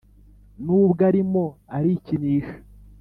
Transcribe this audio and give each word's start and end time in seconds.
nubwo 0.63 1.01
arimo 1.09 1.45
arikinisha 1.77 2.55